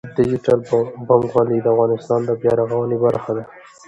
ډیجیټل 0.17 0.59
بانکوالي 1.07 1.57
د 1.61 1.67
افغانستان 1.73 2.19
د 2.25 2.31
بیا 2.41 2.53
رغونې 2.59 2.97
برخه 3.05 3.31
ده. 3.37 3.43